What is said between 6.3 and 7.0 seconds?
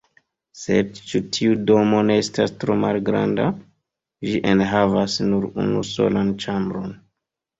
ĉambron.